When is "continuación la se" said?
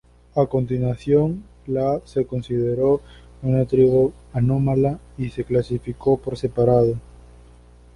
0.47-2.25